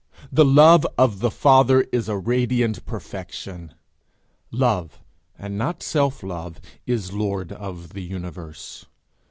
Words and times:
The 0.31 0.43
love 0.45 0.87
of 0.97 1.19
the 1.19 1.29
Father 1.29 1.81
is 1.91 2.09
a 2.09 2.17
radiant 2.17 2.87
perfection. 2.87 3.75
Love 4.49 4.99
and 5.37 5.59
not 5.59 5.83
self 5.83 6.23
love 6.23 6.59
is 6.87 7.13
lord 7.13 7.51
of 7.51 7.89
the 7.89 8.01
universe. 8.01 8.85